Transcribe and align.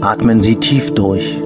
Atmen 0.00 0.42
Sie 0.42 0.56
tief 0.56 0.94
durch. 0.94 1.42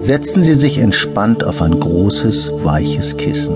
Setzen 0.00 0.42
Sie 0.42 0.54
sich 0.54 0.78
entspannt 0.78 1.42
auf 1.44 1.60
ein 1.60 1.78
großes, 1.78 2.50
weiches 2.62 3.16
Kissen. 3.16 3.54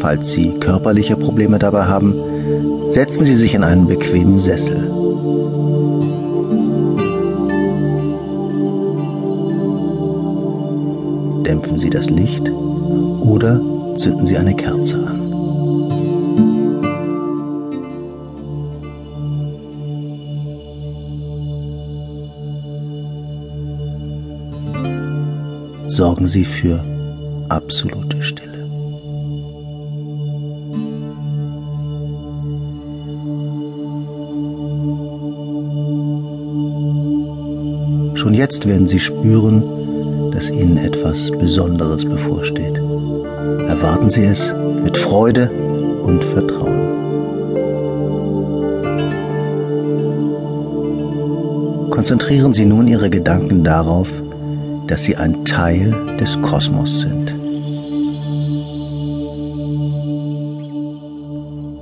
Falls 0.00 0.30
Sie 0.30 0.50
körperliche 0.58 1.16
Probleme 1.16 1.58
dabei 1.58 1.84
haben, 1.84 2.14
setzen 2.88 3.24
Sie 3.24 3.36
sich 3.36 3.54
in 3.54 3.62
einen 3.62 3.86
bequemen 3.86 4.40
Sessel. 4.40 5.01
Dämpfen 11.44 11.78
Sie 11.78 11.90
das 11.90 12.08
Licht 12.10 12.48
oder 12.50 13.60
zünden 13.96 14.26
Sie 14.26 14.36
eine 14.36 14.54
Kerze 14.54 14.96
an. 14.96 15.22
Sorgen 25.88 26.26
Sie 26.26 26.44
für 26.44 26.82
absolute 27.48 28.22
Stille. 28.22 28.52
Schon 38.14 38.34
jetzt 38.34 38.66
werden 38.66 38.86
Sie 38.88 39.00
spüren, 39.00 39.81
dass 40.32 40.50
Ihnen 40.50 40.78
etwas 40.78 41.30
Besonderes 41.30 42.04
bevorsteht. 42.04 42.76
Erwarten 43.68 44.10
Sie 44.10 44.24
es 44.24 44.52
mit 44.82 44.96
Freude 44.96 45.50
und 46.02 46.24
Vertrauen. 46.24 46.90
Konzentrieren 51.90 52.52
Sie 52.52 52.64
nun 52.64 52.88
Ihre 52.88 53.10
Gedanken 53.10 53.62
darauf, 53.62 54.08
dass 54.86 55.04
Sie 55.04 55.16
ein 55.16 55.44
Teil 55.44 55.94
des 56.18 56.40
Kosmos 56.40 57.00
sind. 57.00 57.32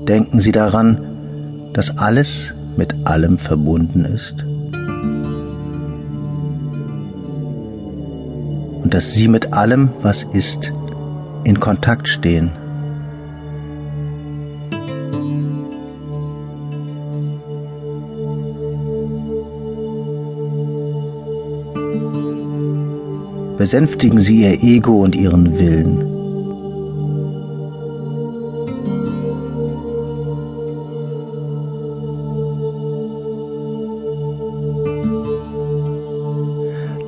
Denken 0.07 0.41
Sie 0.41 0.53
daran, 0.53 1.01
dass 1.73 1.97
alles 1.97 2.53
mit 2.77 2.95
allem 3.07 3.39
verbunden 3.39 4.05
ist 4.05 4.45
und 8.83 8.95
dass 8.95 9.15
sie 9.15 9.29
mit 9.29 9.53
allem, 9.53 9.91
was 10.03 10.25
ist, 10.33 10.73
in 11.45 11.61
Kontakt 11.61 12.09
stehen. 12.09 12.51
Besänftigen 23.59 24.19
Sie 24.19 24.41
Ihr 24.41 24.63
Ego 24.63 25.03
und 25.03 25.15
Ihren 25.15 25.59
Willen. 25.59 26.07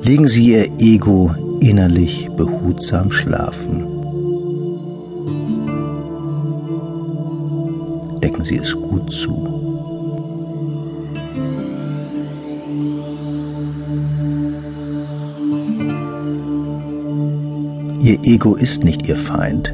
Legen 0.03 0.27
Sie 0.27 0.51
Ihr 0.51 0.69
Ego 0.77 1.31
innerlich 1.63 2.29
behutsam 2.35 3.11
schlafen. 3.11 3.85
Decken 8.21 8.43
Sie 8.43 8.57
es 8.57 8.73
gut 8.73 9.11
zu. 9.11 9.53
Ihr 18.01 18.19
Ego 18.23 18.55
ist 18.55 18.83
nicht 18.83 19.07
Ihr 19.07 19.15
Feind, 19.15 19.73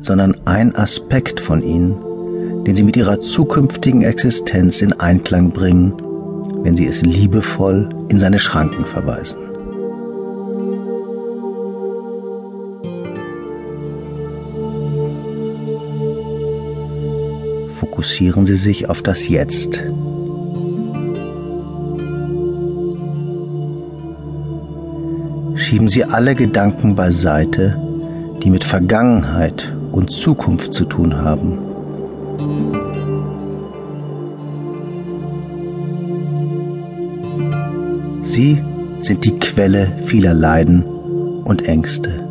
sondern 0.00 0.34
ein 0.46 0.74
Aspekt 0.74 1.40
von 1.40 1.62
Ihnen, 1.62 2.64
den 2.64 2.74
Sie 2.74 2.82
mit 2.82 2.96
Ihrer 2.96 3.20
zukünftigen 3.20 4.02
Existenz 4.02 4.80
in 4.80 4.94
Einklang 4.94 5.50
bringen, 5.50 5.92
wenn 6.62 6.74
Sie 6.74 6.86
es 6.86 7.02
liebevoll 7.02 7.90
in 8.08 8.18
seine 8.18 8.38
Schranken 8.38 8.86
verweisen. 8.86 9.47
Fokussieren 17.98 18.46
Sie 18.46 18.54
sich 18.54 18.88
auf 18.88 19.02
das 19.02 19.26
Jetzt. 19.26 19.82
Schieben 25.56 25.88
Sie 25.88 26.04
alle 26.04 26.36
Gedanken 26.36 26.94
beiseite, 26.94 27.76
die 28.40 28.50
mit 28.50 28.62
Vergangenheit 28.62 29.74
und 29.90 30.12
Zukunft 30.12 30.72
zu 30.72 30.84
tun 30.84 31.16
haben. 31.16 31.58
Sie 38.22 38.62
sind 39.00 39.24
die 39.24 39.34
Quelle 39.40 39.92
vieler 40.06 40.34
Leiden 40.34 40.84
und 40.84 41.62
Ängste. 41.62 42.27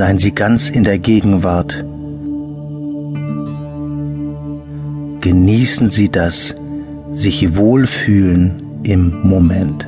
Seien 0.00 0.18
Sie 0.18 0.32
ganz 0.32 0.70
in 0.70 0.82
der 0.82 0.98
Gegenwart. 0.98 1.84
Genießen 5.20 5.90
Sie 5.90 6.08
das 6.08 6.54
sich 7.12 7.54
wohlfühlen 7.54 8.62
im 8.82 9.20
Moment. 9.28 9.86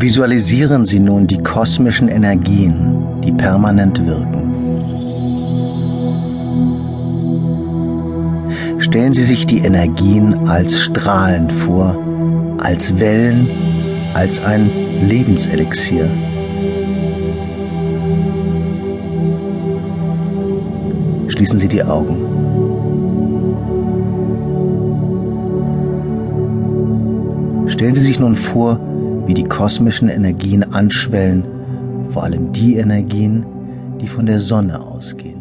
Visualisieren 0.00 0.84
Sie 0.84 0.98
nun 0.98 1.28
die 1.28 1.38
kosmischen 1.38 2.08
Energien, 2.08 3.04
die 3.22 3.30
permanent 3.30 4.04
wirken. 4.04 4.49
Stellen 8.90 9.12
Sie 9.12 9.22
sich 9.22 9.46
die 9.46 9.60
Energien 9.60 10.48
als 10.48 10.80
Strahlen 10.80 11.48
vor, 11.48 11.96
als 12.58 12.98
Wellen, 12.98 13.48
als 14.14 14.44
ein 14.44 14.68
Lebenselixier. 15.00 16.10
Schließen 21.28 21.60
Sie 21.60 21.68
die 21.68 21.84
Augen. 21.84 22.16
Stellen 27.68 27.94
Sie 27.94 28.00
sich 28.00 28.18
nun 28.18 28.34
vor, 28.34 28.80
wie 29.26 29.34
die 29.34 29.44
kosmischen 29.44 30.08
Energien 30.08 30.64
anschwellen, 30.64 31.44
vor 32.08 32.24
allem 32.24 32.52
die 32.52 32.74
Energien, 32.74 33.46
die 34.00 34.08
von 34.08 34.26
der 34.26 34.40
Sonne 34.40 34.80
ausgehen. 34.80 35.39